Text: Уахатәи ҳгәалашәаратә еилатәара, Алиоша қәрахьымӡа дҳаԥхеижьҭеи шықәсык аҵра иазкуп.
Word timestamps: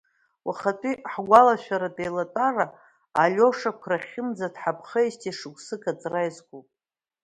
Уахатәи 0.45 1.01
ҳгәалашәаратә 1.11 1.99
еилатәара, 2.03 2.65
Алиоша 3.21 3.71
қәрахьымӡа 3.81 4.47
дҳаԥхеижьҭеи 4.53 5.37
шықәсык 5.39 5.83
аҵра 5.91 6.21
иазкуп. 6.23 6.67